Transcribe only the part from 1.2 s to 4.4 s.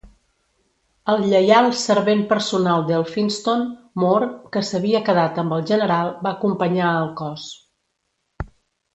"lleial" servent personal d'Elphinstone, Moore,